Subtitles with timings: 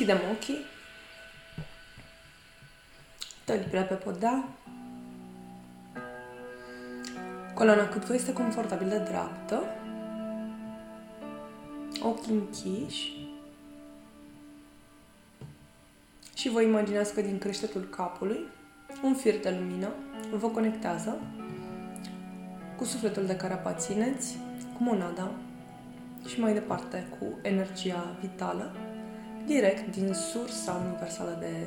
[0.00, 0.64] Închidem ochii.
[3.44, 4.48] Tălpile pe podea.
[7.54, 9.62] Coloana cât vă este confortabil de dreaptă.
[12.02, 13.12] Ochii închiși.
[16.34, 18.46] Și vă imaginați că din creștetul capului
[19.02, 19.88] un fir de lumină
[20.32, 21.18] vă conectează
[22.76, 24.36] cu sufletul de care aparțineți,
[24.76, 25.30] cu monada
[26.26, 28.74] și mai departe cu energia vitală,
[29.52, 31.66] direct din sursa universală de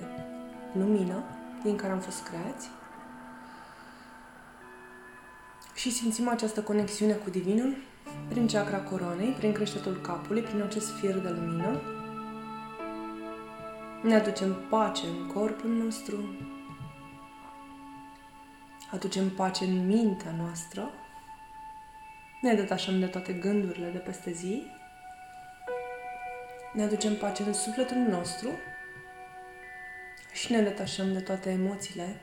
[0.80, 1.24] lumină
[1.64, 2.70] din care am fost creați.
[5.76, 7.76] Și simțim această conexiune cu Divinul
[8.30, 11.82] prin chakra coroanei, prin creștetul capului, prin acest fir de lumină.
[14.04, 16.16] Ne aducem pace în corpul nostru,
[18.92, 20.90] aducem pace în mintea noastră,
[22.42, 24.64] ne detașăm de toate gândurile de peste zi,
[26.74, 28.50] ne aducem pace în sufletul nostru
[30.32, 32.22] și ne detașăm de toate emoțiile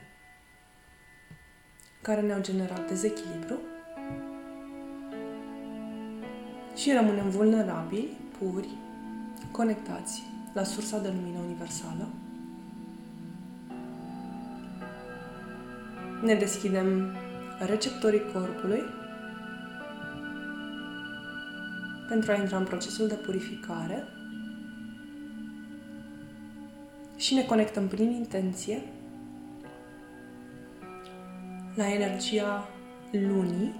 [2.01, 3.59] care ne-au generat dezechilibru
[6.75, 8.67] și rămânem vulnerabili, puri,
[9.51, 12.07] conectați la sursa de lumină universală.
[16.23, 17.15] Ne deschidem
[17.59, 18.83] receptorii corpului
[22.07, 24.03] pentru a intra în procesul de purificare
[27.21, 28.81] și ne conectăm prin intenție
[31.75, 32.69] la energia
[33.11, 33.75] lunii,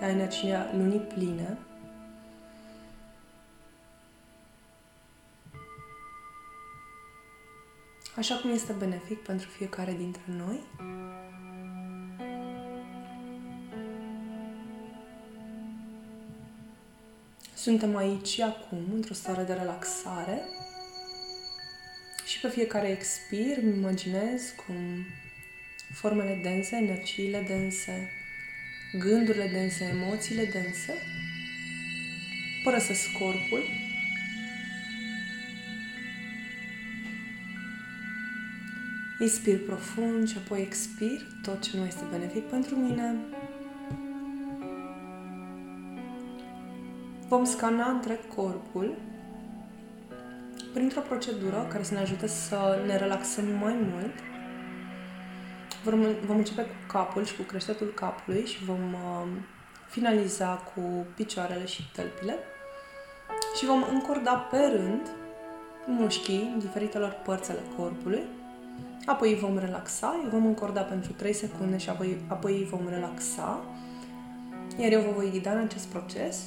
[0.00, 1.58] la energia lunii pline,
[8.16, 10.60] așa cum este benefic pentru fiecare dintre noi.
[17.54, 20.42] Suntem aici și acum, într-o stare de relaxare
[22.28, 25.06] și pe fiecare expir îmi imaginez cum
[25.92, 28.10] formele dense, energiile dense,
[28.98, 30.94] gândurile dense, emoțiile dense
[32.64, 33.62] părăsesc corpul
[39.20, 43.16] Inspir profund și apoi expir tot ce nu este benefic pentru mine.
[47.28, 49.07] Vom scana întreg corpul
[50.78, 54.14] printr-o procedură care să ne ajute să ne relaxăm mai mult.
[55.84, 59.28] Vom, vom începe cu capul și cu creștetul capului și vom uh,
[59.88, 62.38] finaliza cu picioarele și tălpile
[63.56, 65.10] și vom încorda pe rând
[65.86, 68.22] mușchii diferitelor părți ale corpului.
[69.06, 73.64] Apoi vom relaxa, îi vom încorda pentru 3 secunde și apoi, apoi îi vom relaxa.
[74.76, 76.44] Iar eu vă voi ghida în acest proces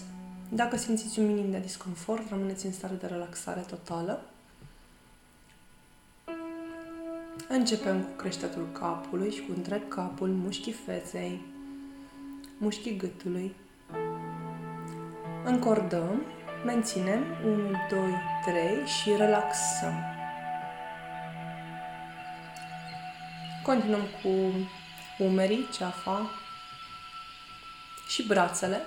[0.53, 4.21] dacă simțiți un minim de disconfort, rămâneți în stare de relaxare totală.
[7.47, 11.41] Începem cu creștetul capului și cu întreg capul, mușchii feței,
[12.57, 13.55] mușchii gâtului.
[15.43, 16.21] Încordăm,
[16.65, 17.99] menținem 1, 2,
[18.45, 19.93] 3 și relaxăm.
[23.63, 24.29] Continuăm cu
[25.23, 26.29] umerii, ceafa
[28.07, 28.81] și brațele.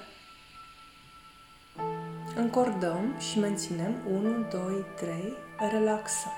[2.37, 5.15] Încordăm și menținem 1, 2, 3,
[5.71, 6.33] relaxăm.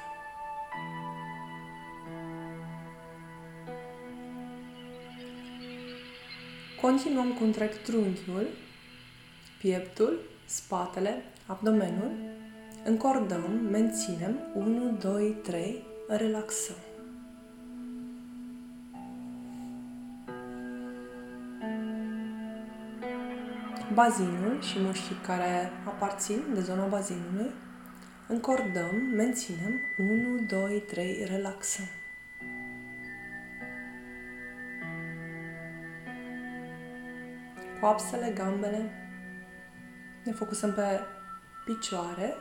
[6.80, 8.46] Continuăm cu întreg trunchiul,
[9.58, 12.10] pieptul, spatele, abdomenul.
[12.84, 16.85] Încordăm, menținem 1, 2, 3, relaxăm.
[23.96, 27.50] Bazinul și mușchii care aparțin de zona bazinului,
[28.28, 31.84] încordăm, menținem 1, 2, 3, relaxăm.
[37.80, 38.90] Coapsele, gambele,
[40.24, 41.00] ne focusăm pe
[41.64, 42.34] picioare,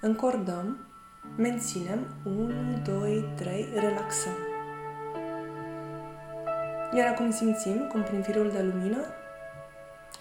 [0.00, 0.78] încordăm,
[1.36, 4.36] menținem 1, 2, 3, relaxăm.
[6.96, 9.04] Iar acum simțim cum prin firul de lumină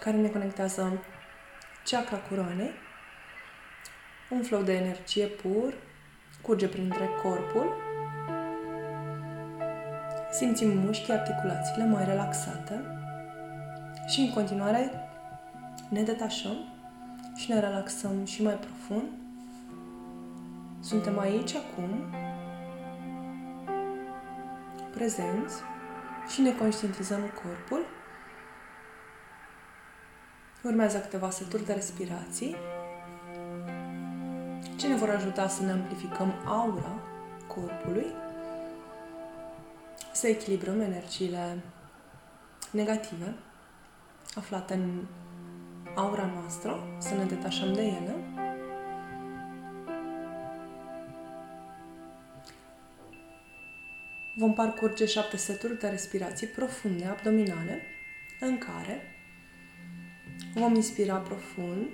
[0.06, 1.04] care ne conectează
[1.84, 2.72] chakra coroanei.
[4.30, 5.74] Un flow de energie pur
[6.42, 7.74] curge printre corpul.
[10.31, 12.81] Simțim mușchii, articulațiile mai relaxate
[14.07, 14.92] și în continuare
[15.90, 16.57] ne detașăm
[17.36, 19.10] și ne relaxăm și mai profund.
[20.80, 22.13] Suntem aici acum,
[24.94, 25.56] prezenți
[26.34, 27.86] și ne conștientizăm corpul
[30.65, 32.56] Urmează câteva seturi de respirații
[34.75, 37.03] ce ne vor ajuta să ne amplificăm aura
[37.47, 38.06] corpului,
[40.13, 41.57] să echilibrăm energiile
[42.71, 43.35] negative
[44.35, 45.03] aflate în
[45.95, 48.15] aura noastră, să ne detașăm de ele.
[54.35, 57.81] Vom parcurge șapte seturi de respirații profunde, abdominale,
[58.39, 59.14] în care
[60.56, 61.88] vom inspira profund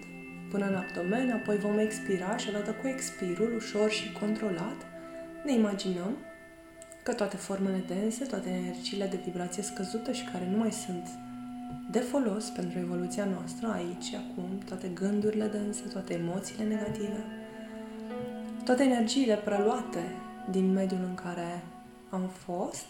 [0.50, 4.86] până în abdomen, apoi vom expira și odată cu expirul, ușor și controlat,
[5.46, 6.18] ne imaginăm
[7.04, 11.08] că toate formele dense, toate energiile de vibrație scăzută și care nu mai sunt
[11.92, 17.26] de folos pentru evoluția noastră aici, acum, toate gândurile dense, toate emoțiile negative,
[18.64, 20.04] toate energiile preluate
[20.52, 21.64] din mediul în care
[22.10, 22.86] am fost,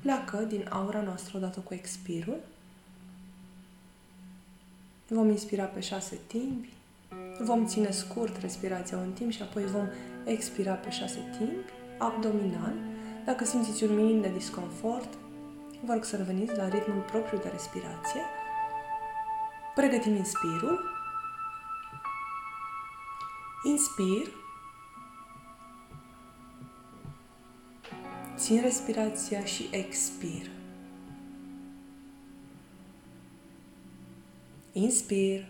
[0.00, 2.36] pleacă din aura noastră odată cu expirul.
[5.14, 6.72] Vom inspira pe șase timpi,
[7.40, 9.86] vom ține scurt respirația un timp și apoi vom
[10.24, 12.72] expira pe șase timpi, abdominal.
[13.24, 15.08] Dacă simțiți un minim de disconfort,
[15.84, 18.20] vă rog să reveniți la ritmul propriu de respirație.
[19.74, 20.80] Pregătim inspirul.
[23.64, 24.32] Inspir.
[28.36, 30.61] Țin respirația și expir.
[34.74, 35.46] Inspir.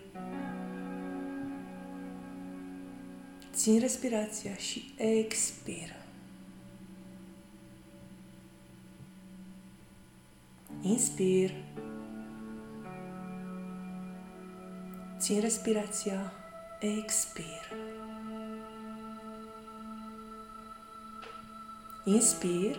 [3.52, 5.96] Țin respirația și expir.
[10.80, 11.54] Inspir.
[15.18, 16.32] Țin respirația.
[16.80, 17.72] Expir.
[22.04, 22.78] Inspir.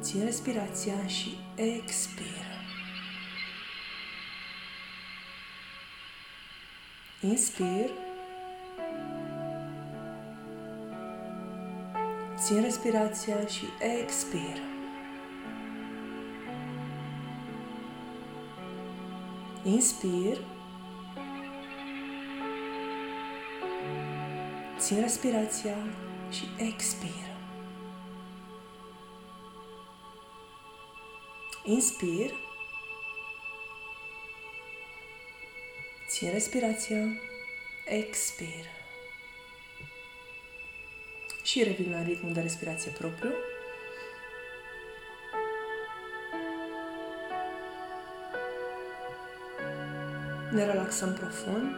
[0.00, 2.47] Țin respirația și expir.
[7.20, 7.90] Inspir.
[12.36, 13.64] Țin respirația și
[14.00, 14.58] expir.
[19.64, 20.38] Inspir.
[24.78, 25.76] Țin respirația
[26.30, 27.10] și expir.
[31.64, 32.47] Inspir.
[36.18, 36.96] Țin respirația.
[37.84, 38.64] Expir
[41.42, 43.30] și revin la ritmul de respirație propriu.
[50.52, 51.76] Ne relaxăm profund.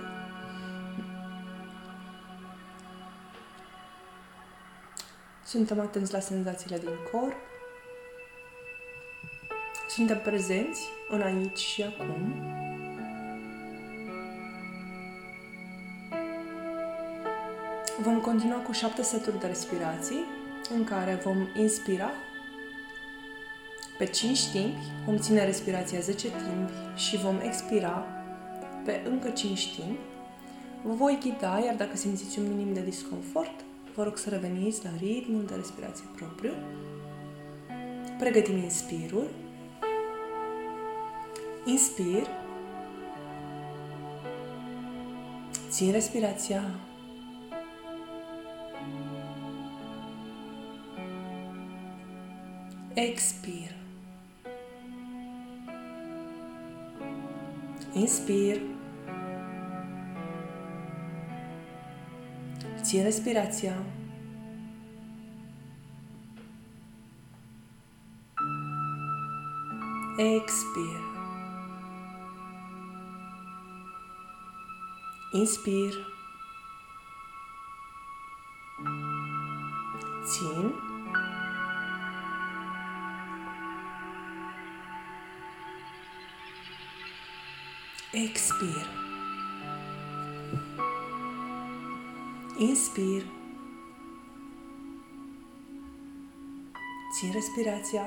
[5.45, 7.37] Suntem atenți la senzațiile din corp.
[9.89, 12.60] Suntem prezenți în aici și acum.
[18.03, 20.25] Vom continua cu șapte seturi de respirații
[20.75, 22.11] în care vom inspira
[23.99, 28.07] pe 5 timpi, vom ține respirația 10 timpi și vom expira
[28.85, 30.01] pe încă 5 timpi.
[30.83, 33.61] Vă voi ghida, iar dacă simțiți un minim de disconfort,
[33.95, 36.53] vă rog să reveniți la ritmul de respirație propriu.
[38.19, 39.29] Pregătim inspirul.
[41.65, 42.27] Inspir.
[45.69, 46.63] Țin respirația
[52.95, 53.71] Expir.
[57.93, 58.61] Inspir.
[62.83, 63.75] Țin respirația.
[70.17, 71.01] Expir.
[75.33, 75.93] Inspir.
[80.25, 80.90] Țin.
[88.13, 88.87] Expir.
[92.59, 93.23] Inspir.
[97.15, 98.07] Țin respirația.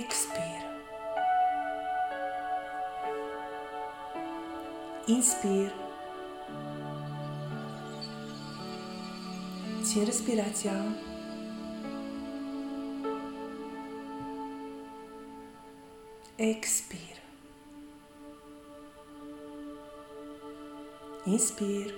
[0.00, 0.62] Expir.
[5.06, 5.72] Inspir.
[9.82, 10.72] Țin respirația.
[16.36, 17.22] Expir.
[21.24, 21.94] Inspir.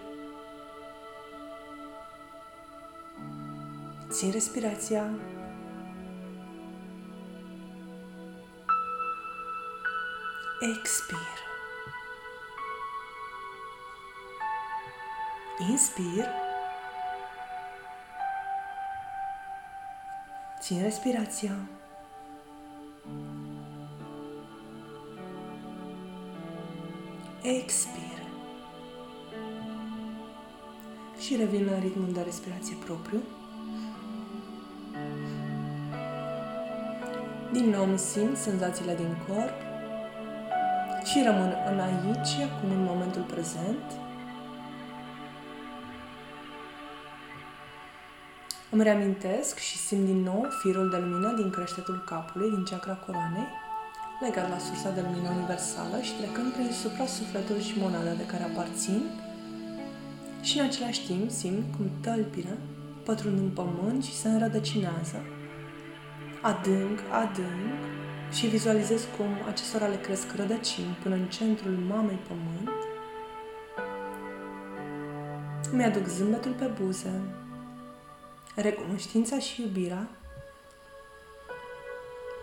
[4.10, 5.10] Țin respirația.
[10.60, 11.18] Expir.
[15.70, 16.28] Inspir.
[20.60, 21.56] Țin respirația.
[27.48, 28.18] Expir.
[31.18, 33.20] Și revin la ritmul de respirație propriu.
[37.52, 39.54] Din nou îmi simt senzațiile din corp
[41.04, 43.92] și rămân în aici, acum în momentul prezent.
[48.70, 53.48] Îmi reamintesc și simt din nou firul de lumină din creștetul capului, din chakra coroanei,
[54.20, 59.02] legat la sursa de lumină universală și trecând prin supra-sufletul și monada de care aparțin
[60.42, 62.56] și în același timp simt cum tălpină
[63.04, 65.18] pătrund în pământ și se înrădăcinează
[66.40, 67.80] adânc, adânc
[68.32, 72.70] și vizualizez cum acestora le cresc rădăcini până în centrul mamei pământ.
[75.72, 77.20] Mi-aduc zâmbetul pe buze,
[78.54, 80.08] recunoștința și iubirea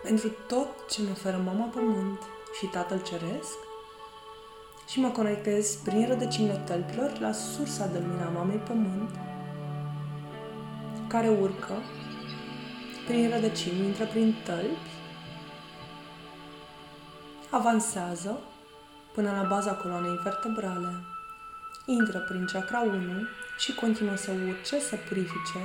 [0.04, 2.20] pentru tot ce mi oferă mama pământ
[2.58, 3.58] și tatăl ceresc
[4.88, 9.10] și mă conectez prin rădăcinile tălpilor la sursa de lumina mamei pământ
[11.08, 11.82] care urcă
[13.06, 14.90] prin rădăcini, intră prin tălpi,
[17.50, 18.38] avansează
[19.14, 20.92] până la baza coloanei vertebrale,
[21.86, 22.92] intră prin chakra 1
[23.58, 25.58] și continuă să urce, să purifice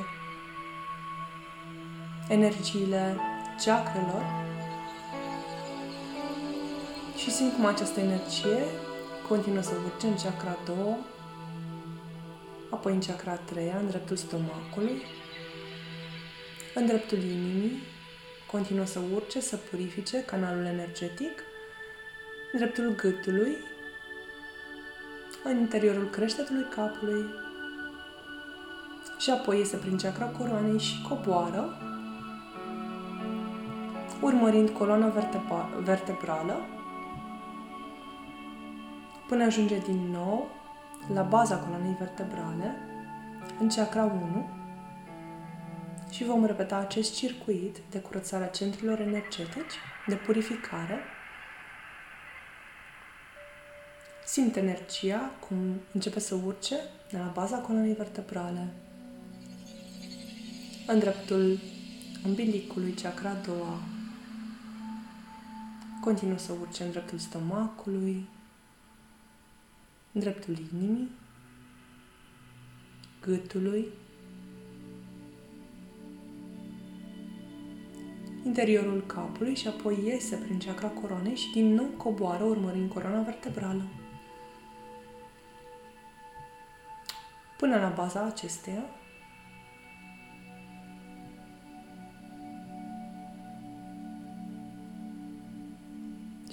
[2.28, 3.18] energiile
[3.66, 4.24] chakrelor
[7.16, 8.64] și simt cum această energie
[9.28, 10.76] continuă să urce în chakra 2,
[12.70, 15.02] apoi în chakra 3, în dreptul stomacului,
[16.76, 17.84] în dreptul inimii,
[18.52, 21.44] continuă să urce, să purifice canalul energetic,
[22.52, 23.58] în dreptul gâtului,
[25.44, 27.26] în interiorul creștetului capului
[29.18, 31.89] și apoi iese prin chakra coroanei și coboară,
[34.22, 35.08] urmărind coloana
[35.84, 36.66] vertebrală,
[39.28, 40.48] până ajunge din nou
[41.14, 42.76] la baza coloanei vertebrale,
[43.60, 44.50] în chakra 1,
[46.12, 49.74] și vom repeta acest circuit de curățare a centrilor energetici,
[50.08, 51.00] de purificare.
[54.26, 55.58] Simt energia cum
[55.94, 56.76] începe să urce
[57.12, 58.68] de la baza coloanei vertebrale
[60.88, 61.60] în dreptul
[62.26, 63.80] umbilicului, chakra a doua.
[66.02, 68.28] Continuă să urce în dreptul stomacului,
[70.12, 71.10] în dreptul inimii,
[73.22, 73.88] gâtului,
[78.44, 83.84] interiorul capului și apoi iese prin chakra coroanei și din nou coboară urmărind coroana vertebrală.
[87.58, 88.84] Până la baza acesteia,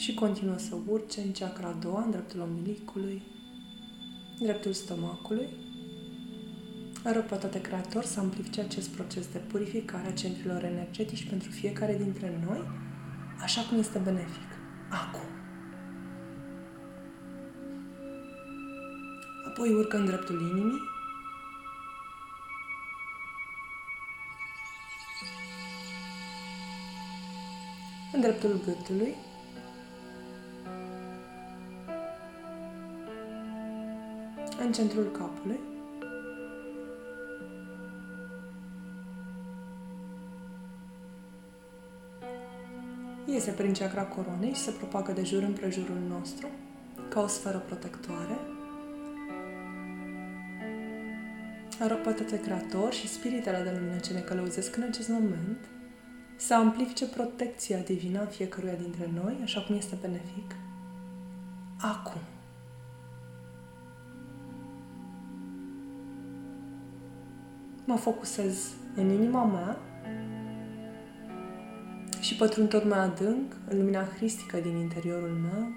[0.06, 3.22] și continuă să urce în chakra a doua, în dreptul ombilicului,
[4.38, 5.48] în dreptul stomacului,
[7.04, 11.96] rog pe toate creator să amplifice acest proces de purificare a centrilor energetici pentru fiecare
[11.96, 12.68] dintre noi,
[13.42, 14.48] așa cum este benefic.
[14.90, 15.28] Acum.
[19.46, 20.80] Apoi urcă în dreptul inimii,
[28.12, 29.14] în dreptul gâtului,
[34.66, 35.61] în centrul capului,
[43.26, 46.46] iese prin chakra coroanei și se propagă de jur împrejurul nostru,
[47.08, 48.38] ca o sferă protectoare.
[51.88, 55.58] Rog pe toate creator și spiritele de lumină ce ne călăuzesc în acest moment
[56.37, 60.54] să amplifice protecția divină a fiecăruia dintre noi, așa cum este benefic.
[61.80, 62.36] Acum.
[67.87, 69.78] Mă focusez în inima mea
[72.21, 75.69] și pătrund tot mai adânc în lumina hristică din interiorul meu.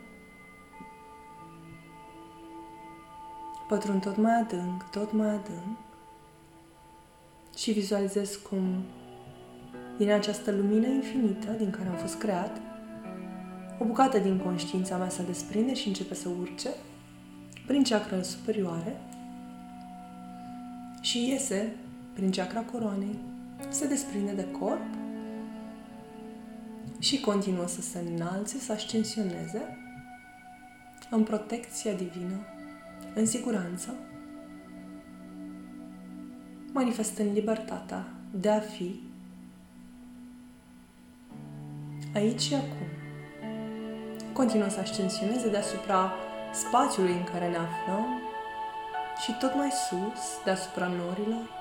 [3.67, 5.77] Pătrund tot mai adânc, tot mai adânc
[7.57, 8.83] și vizualizez cum
[9.97, 12.61] din această lumină infinită din care am fost creat,
[13.79, 16.69] o bucată din conștiința mea se desprinde și începe să urce
[17.67, 19.01] prin chakrele superioare
[21.01, 21.75] și iese
[22.13, 23.19] prin chakra coroanei,
[23.69, 24.81] se desprinde de corp
[26.99, 29.77] și continuă să se înalțe, să ascensioneze
[31.09, 32.45] în protecția divină,
[33.15, 33.95] în siguranță,
[36.71, 38.99] manifestând libertatea de a fi
[42.13, 42.87] aici și acum.
[44.33, 46.13] Continuă să ascensioneze deasupra
[46.53, 48.05] spațiului în care ne aflăm
[49.23, 51.58] și tot mai sus, deasupra norilor,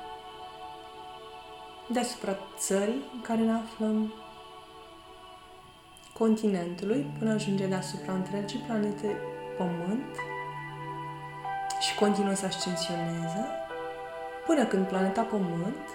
[1.92, 4.12] deasupra țării în care ne aflăm,
[6.18, 9.16] continentului, până ajunge deasupra întregii planete
[9.56, 10.14] Pământ
[11.80, 13.46] și continuă să ascensioneze
[14.46, 15.86] până când planeta Pământ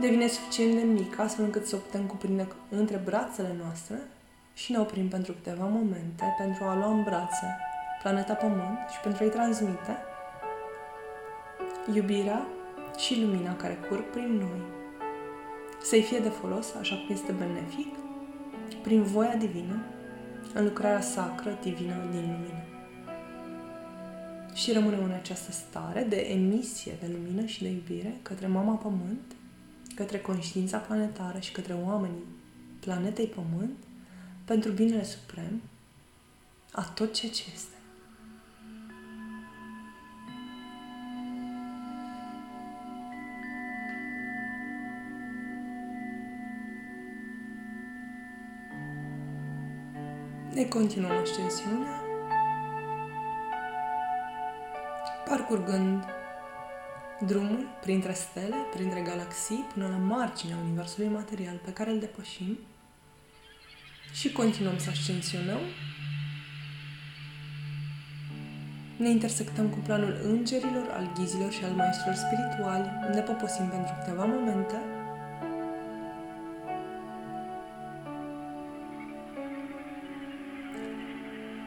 [0.00, 3.96] devine suficient de mică astfel încât să o putem cuprinde între brațele noastre
[4.54, 7.58] și ne oprim pentru câteva momente pentru a lua în brațe
[8.02, 9.96] planeta Pământ și pentru a-i transmite
[11.94, 12.46] iubirea
[12.98, 14.62] și lumina care curg prin noi
[15.82, 17.94] să-i fie de folos așa cum este benefic
[18.82, 19.82] prin voia divină
[20.54, 22.64] în lucrarea sacră divină din lumină.
[24.54, 29.34] Și rămânem în această stare de emisie de lumină și de iubire către Mama Pământ,
[29.94, 32.24] către conștiința planetară și către oamenii
[32.80, 33.76] planetei Pământ,
[34.44, 35.62] pentru binele suprem
[36.72, 37.71] a tot ceea ce este.
[50.54, 52.02] Ne continuăm ascensiunea,
[55.28, 56.04] parcurgând
[57.26, 62.58] drumul printre stele, printre galaxii, până la marginea Universului material pe care îl depășim
[64.12, 65.60] și continuăm să ascensionăm.
[68.96, 74.24] Ne intersectăm cu planul îngerilor, al ghizilor și al maestrilor spirituali, unde poposim pentru câteva
[74.24, 74.80] momente–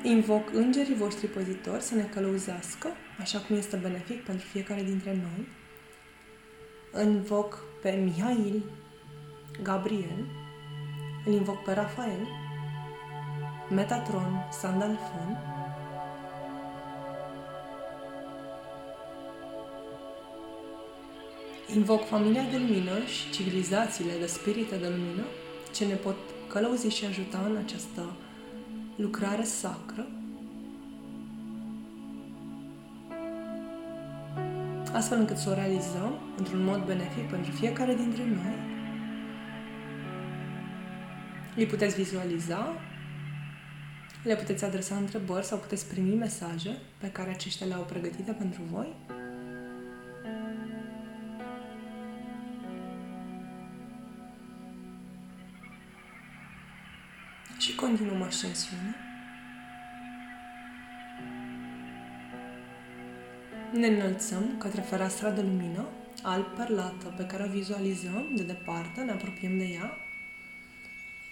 [0.06, 2.88] Invoc îngerii voștri păzitori să ne călăuzească,
[3.20, 5.48] așa cum este benefic pentru fiecare dintre noi.
[7.06, 8.64] Invoc pe Mihail,
[9.64, 10.26] Gabriel,
[11.26, 12.28] îl invoc pe Rafael,
[13.70, 15.38] Metatron, Sandalfon,
[21.76, 25.24] Invoc familia de lumină și civilizațiile de spirite de lumină
[25.74, 26.16] ce ne pot
[26.48, 28.16] călăuzi și ajuta în această
[28.96, 30.08] lucrare sacră,
[34.94, 38.74] astfel încât să o realizăm într-un mod benefic pentru fiecare dintre noi.
[41.56, 42.74] Îi puteți vizualiza,
[44.24, 48.96] le puteți adresa întrebări sau puteți primi mesaje pe care aceștia le-au pregătite pentru voi.
[58.30, 58.96] Și continuăm ascensiunea.
[63.72, 65.88] Ne înălțăm către fereastra de lumină,
[66.22, 69.98] alb perlată, pe care o vizualizăm de departe, ne apropiem de ea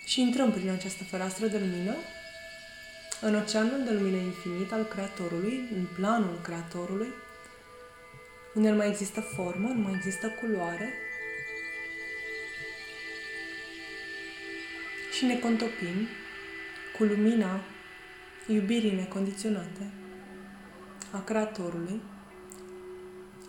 [0.06, 1.96] și intrăm prin această fereastră de lumină
[3.22, 7.14] în oceanul de lumină infinit al Creatorului, în planul Creatorului,
[8.54, 10.94] unde nu mai există formă, nu mai există culoare,
[15.18, 16.08] și ne contopim
[16.98, 17.60] cu lumina
[18.48, 19.92] iubirii necondiționate
[21.12, 22.02] a Creatorului,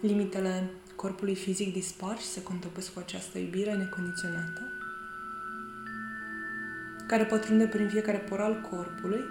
[0.00, 4.72] limitele corpului fizic dispar și se contopesc cu această iubire necondiționată,
[7.06, 9.24] care pătrunde prin fiecare por al corpului,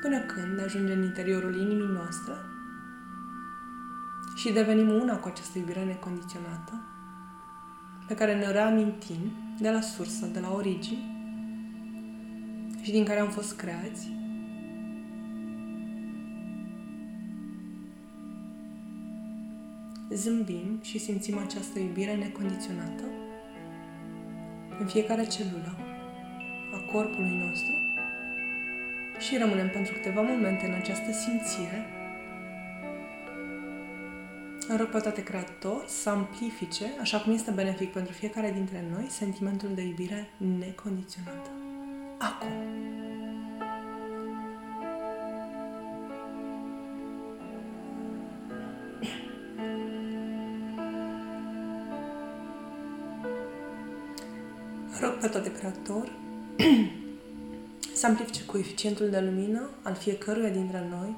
[0.00, 2.34] până când ajunge în interiorul inimii noastre
[4.34, 6.72] și devenim una cu această iubire necondiționată,
[8.06, 11.15] pe care ne reamintim de la sursă, de la origini,
[12.86, 14.10] și din care am fost creați.
[20.10, 23.02] Zâmbim și simțim această iubire necondiționată
[24.80, 25.76] în fiecare celulă
[26.74, 27.72] a corpului nostru
[29.18, 31.86] și rămânem pentru câteva momente în această simțire.
[34.76, 39.70] Rog pe toate Creator să amplifice, așa cum este benefic pentru fiecare dintre noi, sentimentul
[39.74, 41.55] de iubire necondiționată
[42.26, 42.52] acum.
[55.00, 56.12] Rog pe toate creator
[57.98, 61.16] să amplifice coeficientul de lumină al fiecăruia dintre noi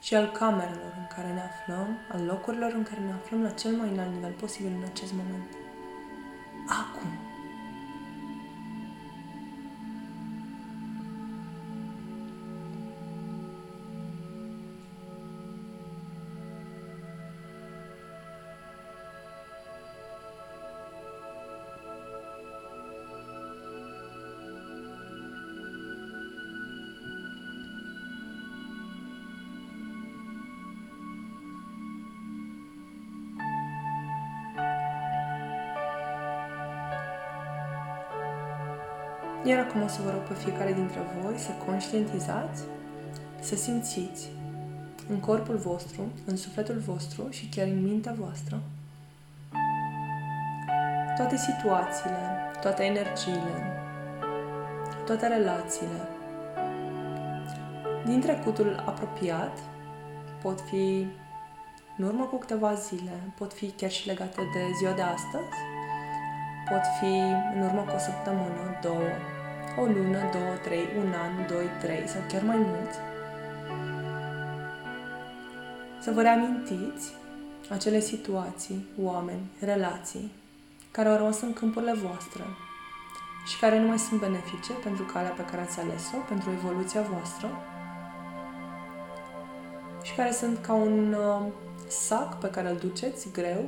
[0.00, 3.72] și al camerelor în care ne aflăm, al locurilor în care ne aflăm la cel
[3.72, 5.48] mai înalt nivel posibil în acest moment.
[6.68, 7.27] Acum.
[39.48, 42.62] Iar acum o să vă rog pe fiecare dintre voi să conștientizați,
[43.40, 44.28] să simțiți
[45.08, 48.60] în corpul vostru, în sufletul vostru și chiar în mintea voastră
[51.16, 53.82] toate situațiile, toate energiile,
[55.06, 56.08] toate relațiile.
[58.04, 59.58] Din trecutul apropiat
[60.42, 61.06] pot fi
[61.96, 65.56] în urmă cu câteva zile, pot fi chiar și legate de ziua de astăzi,
[66.70, 67.12] pot fi
[67.54, 69.36] în urmă cu o săptămână, două,
[69.80, 72.98] o lună, două, trei, un an, doi, trei sau chiar mai mulți.
[76.00, 77.12] Să vă reamintiți
[77.68, 80.32] acele situații, oameni, relații
[80.90, 82.42] care au rămas în câmpurile voastre
[83.46, 87.48] și care nu mai sunt benefice pentru calea pe care ați ales-o, pentru evoluția voastră
[90.02, 91.46] și care sunt ca un uh,
[91.88, 93.64] sac pe care îl duceți greu,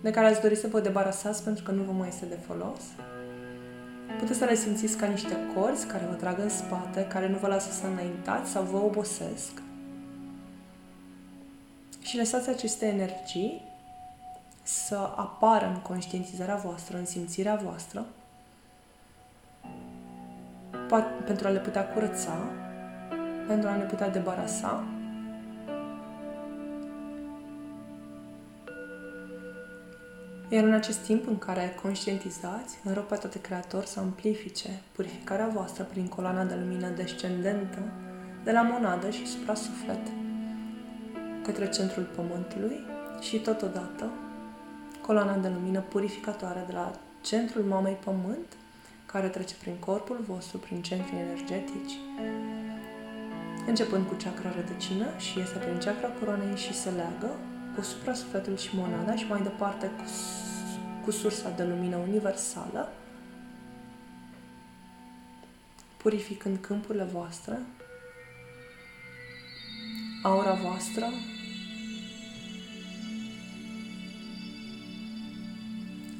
[0.00, 2.80] de care ați dori să vă debarasați pentru că nu vă mai este de folos.
[4.18, 7.46] Puteți să le simțiți ca niște corzi care vă trag în spate, care nu vă
[7.46, 9.62] lasă să înaintați sau vă obosesc.
[12.02, 13.62] Și lăsați aceste energii
[14.62, 18.06] să apară în conștientizarea voastră, în simțirea voastră,
[21.24, 22.36] pentru a le putea curăța,
[23.46, 24.84] pentru a ne putea debarasa
[30.50, 35.50] Iar în acest timp în care conștientizați, în rog pe toate creator să amplifice purificarea
[35.54, 37.78] voastră prin coloana de lumină descendentă
[38.44, 40.06] de la monadă și supra-suflet
[41.42, 42.80] către centrul Pământului
[43.20, 44.10] și totodată
[45.00, 48.52] coloana de lumină purificatoare de la centrul Mamei Pământ
[49.06, 51.98] care trece prin corpul vostru, prin centri energetici,
[53.66, 57.30] începând cu chakra rădăcină și iese prin chakra coroanei și se leagă
[57.78, 60.02] cu supra-sufletul și monada și mai departe cu,
[61.04, 62.92] cu sursa de lumină universală,
[65.96, 67.58] purificând câmpurile voastre,
[70.22, 71.06] aura voastră,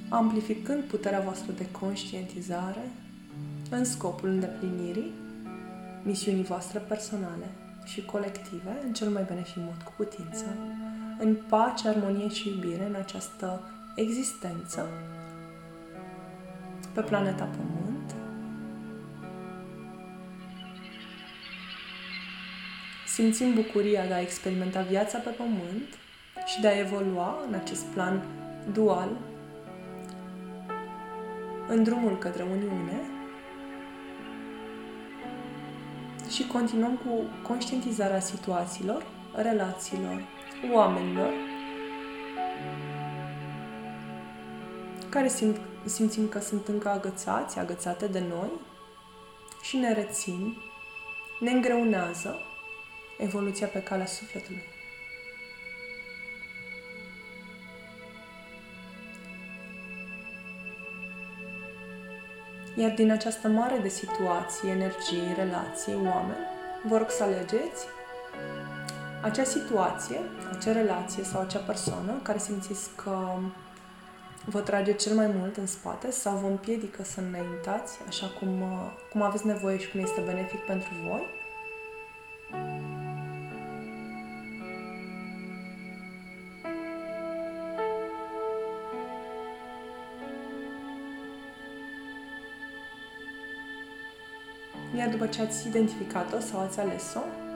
[0.08, 2.90] amplificând puterea voastră de conștientizare
[3.70, 5.12] în scopul îndeplinirii
[6.02, 7.46] misiunii voastre personale
[7.84, 10.44] și colective în cel mai benefic mod cu putință
[11.18, 13.60] în pace, armonie și iubire în această
[13.94, 14.88] existență.
[16.92, 18.14] Pe planeta Pământ.
[23.06, 25.98] Simțim bucuria de a experimenta viața pe Pământ
[26.46, 28.22] și de a evolua în acest plan
[28.72, 29.08] dual
[31.68, 33.00] în drumul către Uniune.
[36.30, 37.10] Și continuăm cu
[37.46, 40.22] conștientizarea situațiilor, relațiilor,
[40.72, 41.32] oamenilor
[45.08, 48.50] care simt, simțim că sunt încă agățați, agățate de noi
[49.62, 50.56] și ne rețin,
[51.40, 52.38] ne îngreunează
[53.18, 54.62] evoluția pe calea sufletului.
[62.76, 66.46] Iar din această mare de situații, energii, relații, oameni,
[66.84, 67.86] vă rog să alegeți
[69.28, 70.20] acea situație,
[70.56, 73.26] acea relație sau acea persoană care simțiți că
[74.44, 78.64] vă trage cel mai mult în spate sau vă împiedică să înaintați așa cum,
[79.10, 81.36] cum aveți nevoie și cum este benefic pentru voi.
[94.96, 97.47] Iar după ce ați identificat-o sau ați ales-o,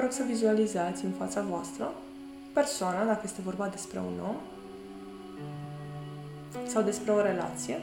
[0.00, 1.92] vă rog să vizualizați în fața voastră
[2.52, 4.36] persoana, dacă este vorba despre un om
[6.66, 7.80] sau despre o relație,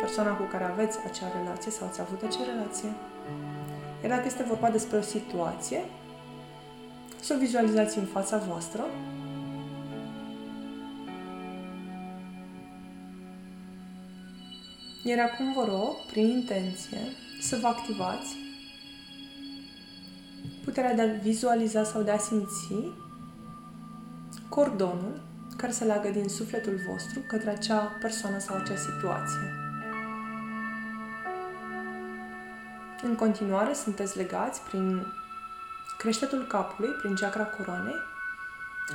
[0.00, 2.88] persoana cu care aveți acea relație sau ați avut acea relație.
[4.02, 5.80] Iar dacă este vorba despre o situație,
[7.20, 8.84] să o vizualizați în fața voastră
[15.04, 17.00] Iar acum vă rog, prin intenție,
[17.40, 18.45] să vă activați
[20.76, 22.74] puterea de a vizualiza sau de a simți
[24.48, 25.20] cordonul
[25.56, 29.46] care se leagă din sufletul vostru către acea persoană sau acea situație.
[33.02, 35.06] În continuare, sunteți legați prin
[35.98, 38.00] creștetul capului, prin chakra coroanei,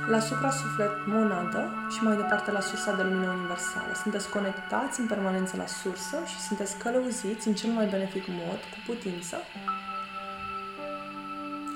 [0.08, 3.92] la supra-suflet monadă și mai departe la sursa de lumină universală.
[4.02, 8.78] Sunteți conectați în permanență la sursă și sunteți călăuziți în cel mai benefic mod, cu
[8.86, 9.36] putință,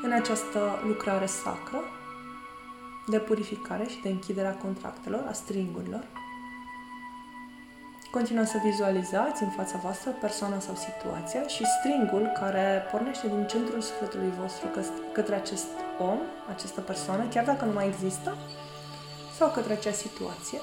[0.07, 1.81] în această lucrare sacră
[3.07, 6.05] de purificare și de închiderea contractelor, a stringurilor,
[8.11, 13.81] Continuați să vizualizați în fața voastră persoana sau situația și stringul care pornește din centrul
[13.81, 14.67] sufletului vostru
[15.13, 15.67] către acest
[15.99, 16.19] om,
[16.55, 18.37] această persoană, chiar dacă nu mai există,
[19.39, 20.59] sau către acea situație.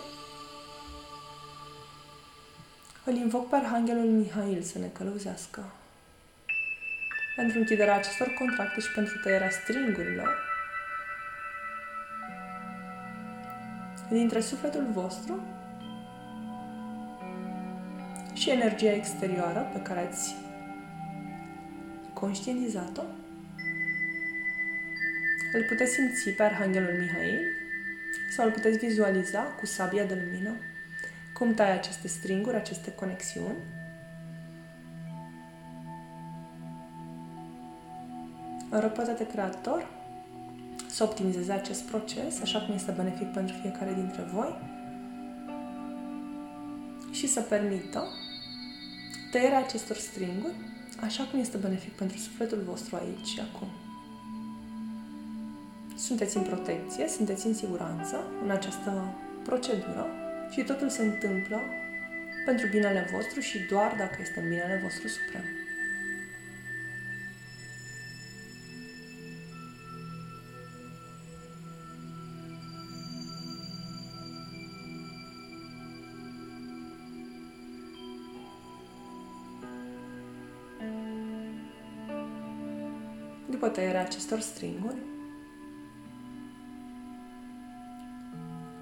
[3.06, 5.64] Îl invoc pe Arhanghelul Mihail să ne călăuzească
[7.36, 10.52] pentru închiderea acestor contracte și pentru tăierea stringurilor
[14.10, 15.43] dintre sufletul vostru
[18.34, 20.36] și energia exterioară pe care ați
[22.13, 23.04] conștientizat-o.
[25.54, 27.39] Îl puteți simți pe Arhanghelul Mihail
[28.30, 30.56] sau îl puteți vizualiza cu sabia de lumină
[31.34, 33.58] cum taie aceste stringuri, aceste conexiuni.
[38.80, 39.88] Răpătă-te creator
[40.90, 44.56] să optimizeze acest proces așa cum este benefic pentru fiecare dintre voi
[47.12, 48.04] și să permită
[49.32, 50.54] tăierea acestor stringuri
[51.02, 53.68] așa cum este benefic pentru sufletul vostru aici și acum.
[55.98, 60.08] Sunteți în protecție, sunteți în siguranță în această procedură
[60.50, 61.62] și totul se întâmplă
[62.46, 65.62] pentru binele vostru și doar dacă este în binele vostru suprem.
[83.74, 84.98] Tăierea acestor stringuri,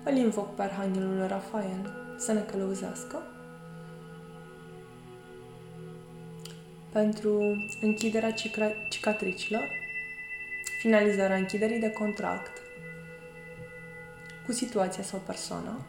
[0.04, 3.24] îl invoc pe Arhanghelul Rafael să ne călăuzească.
[6.92, 7.42] Pentru
[7.82, 8.34] închiderea
[8.90, 9.68] cicatricilor,
[10.80, 12.62] finalizarea închiderii de contract
[14.46, 15.86] cu situația sau persoana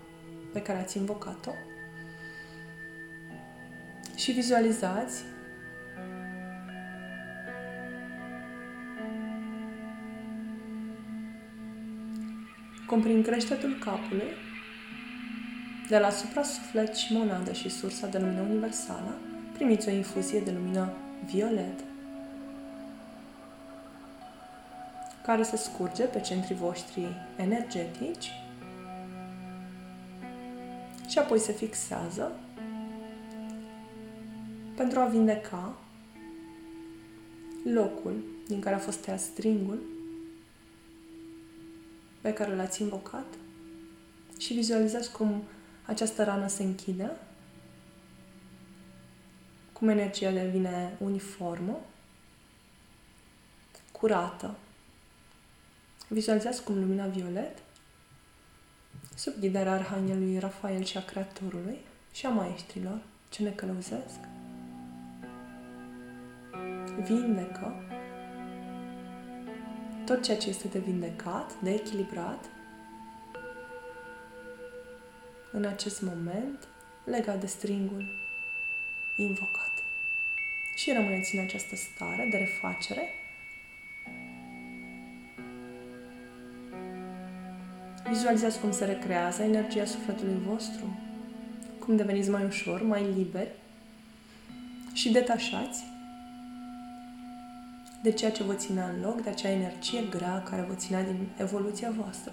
[0.53, 1.53] pe care ați invocat-o
[4.17, 5.23] și vizualizați
[12.93, 14.29] cum prin creștetul capului,
[15.89, 19.15] de la suprasuflet și monadă și sursa de lumină universală,
[19.53, 20.93] primiți o infuzie de lumină
[21.25, 21.79] violet
[25.25, 28.31] care se scurge pe centrii voștri energetici
[31.09, 32.33] și apoi se fixează
[34.77, 35.77] pentru a vindeca
[37.65, 39.92] locul din care a fost tăiat stringul
[42.23, 43.27] pe care l-ați invocat
[44.39, 45.43] și vizualizați cum
[45.87, 47.11] această rană se închide,
[49.73, 51.81] cum energia devine uniformă,
[53.93, 54.55] curată.
[56.09, 57.59] Vizualizați cum lumina violet,
[59.15, 61.79] sub ghidarea Arhanghelului Rafael și a Creatorului
[62.13, 62.99] și a Maestrilor
[63.31, 64.19] ce ne călăuzesc,
[67.05, 67.75] vindecă
[70.05, 72.51] tot ceea ce este de vindecat, de echilibrat,
[75.53, 76.69] în acest moment
[77.05, 78.05] legat de stringul
[79.17, 79.73] invocat.
[80.75, 83.09] Și rămâneți în această stare de refacere.
[88.09, 90.99] Vizualizați cum se recrează energia sufletului vostru,
[91.79, 93.51] cum deveniți mai ușor, mai liberi
[94.93, 95.92] și detașați
[98.03, 101.29] de ceea ce vă ținea în loc, de acea energie grea care vă ținea din
[101.39, 102.33] evoluția voastră.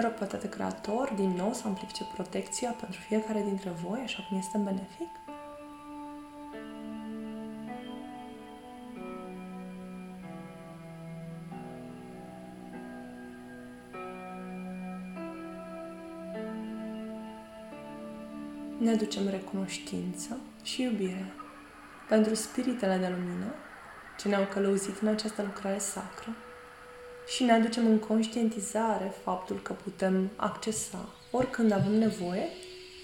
[0.00, 4.58] Rog pe Creator din nou să amplifice protecția pentru fiecare dintre voi, așa cum este
[4.58, 5.21] benefic.
[18.82, 21.32] Ne aducem recunoștință și iubire
[22.08, 23.54] pentru spiritele de lumină
[24.18, 26.36] ce ne-au călăuzit în această lucrare sacră
[27.26, 32.48] și ne aducem în conștientizare faptul că putem accesa oricând avem nevoie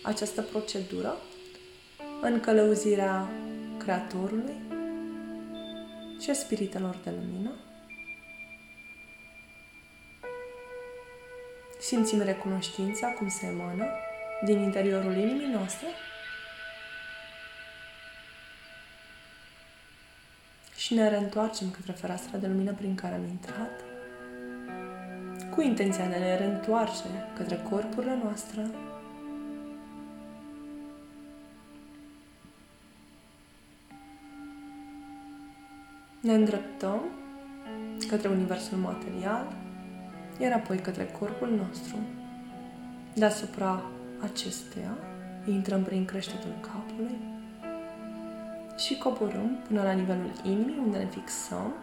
[0.03, 1.17] această procedură
[2.21, 3.29] în călăuzirea
[3.79, 4.57] Creatorului
[6.21, 7.51] și a spiritelor de lumină.
[11.81, 13.87] Simțim recunoștința cum se emană
[14.45, 15.87] din interiorul inimii noastre
[20.77, 23.85] și ne reîntoarcem către fereastra de lumină prin care am intrat
[25.51, 27.05] cu intenția de a ne reîntoarce
[27.37, 28.67] către corpurile noastre
[36.21, 37.01] ne îndreptăm
[38.09, 39.57] către universul material
[40.41, 41.97] iar apoi către corpul nostru.
[43.15, 43.83] Deasupra
[44.23, 44.99] acestuia
[45.47, 47.19] intrăm prin creștetul capului
[48.77, 51.75] și coborâm până la nivelul inimii, unde ne fixăm.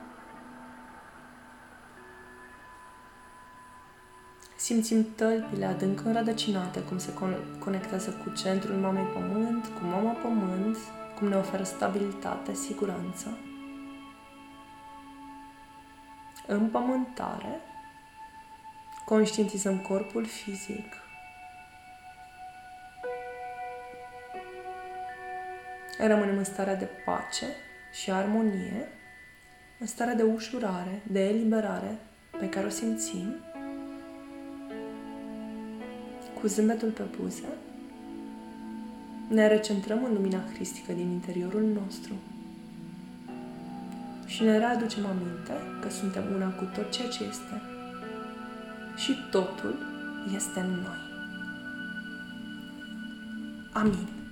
[4.56, 7.14] Simțim tălpile adânc înrădăcinate, cum se
[7.60, 10.78] conectează cu centrul Mamei Pământ, cu Mama Pământ,
[11.18, 13.38] cum ne oferă stabilitate, siguranță.
[16.48, 17.62] Împământare,
[19.06, 21.05] conștientizăm corpul fizic,
[26.00, 27.46] rămânem în starea de pace
[27.92, 28.88] și armonie,
[29.80, 31.98] în starea de ușurare, de eliberare
[32.40, 33.36] pe care o simțim,
[36.40, 37.48] cu zâmbetul pe buze,
[39.28, 42.14] ne recentrăm în lumina cristică din interiorul nostru
[44.26, 47.62] și ne readucem aminte că suntem una cu tot ceea ce este
[48.96, 49.76] și totul
[50.36, 51.04] este în noi.
[53.74, 54.25] Amin.